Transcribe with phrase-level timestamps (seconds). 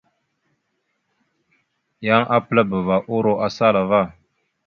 [2.05, 4.01] Yan apəlabava uro asala ava.